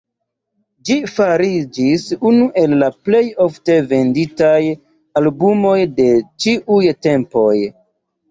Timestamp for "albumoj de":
5.21-6.07